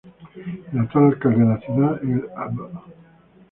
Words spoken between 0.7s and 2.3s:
El actual alcalde de la ciudad, el